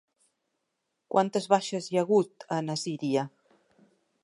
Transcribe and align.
Quantes 1.15 1.45
baixes 1.51 1.91
hi 1.91 1.99
ha 2.01 2.05
hagut 2.07 2.47
a 2.57 2.59
Nasiriya? 2.71 3.29